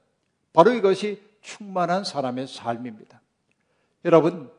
바로 0.53 0.71
이것이 0.73 1.21
충만한 1.41 2.03
사람의 2.03 2.47
삶입니다. 2.47 3.21
여러분, 4.05 4.49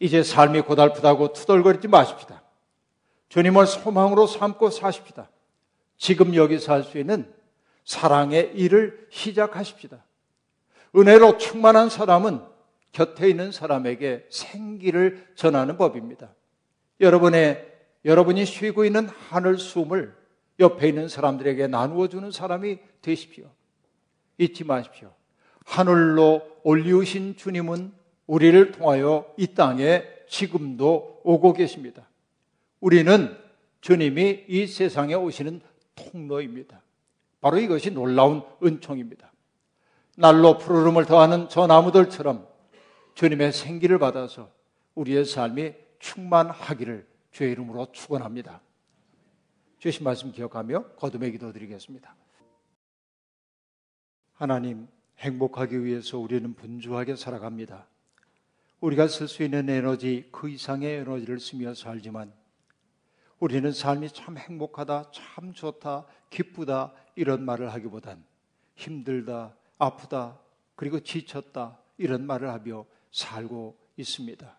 이제 0.00 0.22
삶이 0.22 0.62
고달프다고 0.62 1.32
투덜거리지 1.32 1.88
마십시다. 1.88 2.42
주님을 3.28 3.66
소망으로 3.66 4.26
삼고 4.26 4.70
사십시다. 4.70 5.28
지금 5.96 6.34
여기서 6.34 6.72
할 6.72 6.84
수 6.84 6.98
있는 6.98 7.32
사랑의 7.88 8.52
일을 8.54 9.06
시작하십시다. 9.08 10.04
은혜로 10.94 11.38
충만한 11.38 11.88
사람은 11.88 12.42
곁에 12.92 13.30
있는 13.30 13.50
사람에게 13.50 14.26
생기를 14.28 15.26
전하는 15.34 15.78
법입니다. 15.78 16.34
여러분의 17.00 17.66
여러분이 18.04 18.44
쉬고 18.44 18.84
있는 18.84 19.08
하늘 19.08 19.56
숨을 19.56 20.14
옆에 20.60 20.86
있는 20.86 21.08
사람들에게 21.08 21.66
나누어 21.68 22.08
주는 22.08 22.30
사람이 22.30 22.78
되십시오. 23.00 23.50
잊지 24.36 24.64
마십시오. 24.64 25.10
하늘로 25.64 26.42
올리우신 26.64 27.36
주님은 27.36 27.94
우리를 28.26 28.72
통하여 28.72 29.32
이 29.38 29.54
땅에 29.54 30.04
지금도 30.28 31.22
오고 31.24 31.54
계십니다. 31.54 32.06
우리는 32.80 33.34
주님이 33.80 34.44
이 34.46 34.66
세상에 34.66 35.14
오시는 35.14 35.62
통로입니다. 35.94 36.82
바로 37.40 37.58
이것이 37.58 37.90
놀라운 37.90 38.42
은총입니다. 38.62 39.32
날로 40.16 40.58
푸르름을 40.58 41.06
더하는 41.06 41.48
저 41.48 41.66
나무들처럼 41.66 42.46
주님의 43.14 43.52
생기를 43.52 43.98
받아서 43.98 44.50
우리의 44.94 45.24
삶이 45.24 45.74
충만하기를 46.00 47.06
주의 47.30 47.52
이름으로 47.52 47.92
축원합니다. 47.92 48.60
주신 49.78 50.04
말씀 50.04 50.32
기억하며 50.32 50.94
거듭의 50.96 51.32
기도 51.32 51.52
드리겠습니다. 51.52 52.16
하나님, 54.34 54.88
행복하기 55.18 55.84
위해서 55.84 56.18
우리는 56.18 56.54
분주하게 56.54 57.16
살아갑니다. 57.16 57.86
우리가 58.80 59.08
쓸 59.08 59.26
수 59.26 59.42
있는 59.42 59.68
에너지, 59.68 60.28
그 60.30 60.48
이상의 60.48 60.98
에너지를 60.98 61.40
쓰며 61.40 61.74
살지만 61.74 62.32
우리는 63.40 63.70
삶이 63.72 64.10
참 64.10 64.36
행복하다, 64.36 65.10
참 65.12 65.52
좋다, 65.52 66.06
기쁘다, 66.30 66.92
이런 67.18 67.44
말을 67.44 67.72
하기보단 67.72 68.24
힘들다, 68.76 69.56
아프다, 69.76 70.38
그리고 70.76 71.00
지쳤다, 71.00 71.76
이런 71.96 72.24
말을 72.24 72.48
하며 72.48 72.86
살고 73.10 73.76
있습니다. 73.96 74.58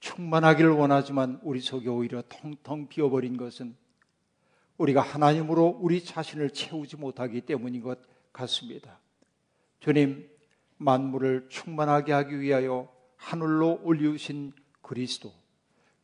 충만하기를 0.00 0.70
원하지만 0.70 1.38
우리 1.42 1.60
속에 1.60 1.86
오히려 1.90 2.22
텅텅 2.30 2.88
비어버린 2.88 3.36
것은 3.36 3.76
우리가 4.78 5.02
하나님으로 5.02 5.78
우리 5.82 6.02
자신을 6.02 6.54
채우지 6.54 6.96
못하기 6.96 7.42
때문인 7.42 7.82
것 7.82 7.98
같습니다. 8.32 8.98
주님, 9.80 10.30
만물을 10.78 11.50
충만하게 11.50 12.12
하기 12.12 12.40
위하여 12.40 12.90
하늘로 13.16 13.80
올리우신 13.84 14.54
그리스도, 14.80 15.30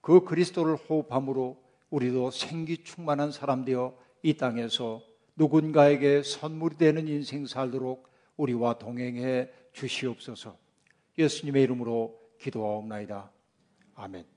그 0.03 0.23
그리스도를 0.23 0.77
호흡함으로 0.77 1.65
우리도 1.89 2.31
생기 2.31 2.85
충만한 2.85 3.33
사람 3.33 3.65
되어 3.65 3.97
이 4.23 4.37
땅에서 4.37 5.16
누군가에게 5.37 6.23
선물이 6.23 6.77
되는 6.77 7.07
인생 7.09 7.47
살도록 7.47 8.09
우리와 8.37 8.79
동행해 8.79 9.51
주시옵소서. 9.73 10.59
예수님의 11.19 11.63
이름으로 11.63 12.19
기도하옵나이다. 12.39 13.31
아멘. 13.95 14.36